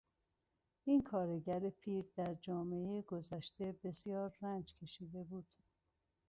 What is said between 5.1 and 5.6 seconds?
بود.